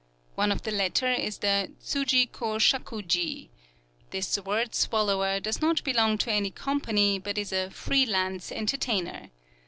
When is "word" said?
4.39-4.73